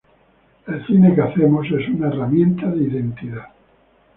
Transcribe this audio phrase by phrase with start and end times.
[0.67, 3.49] El cine que hacemos es una herramienta de identidad.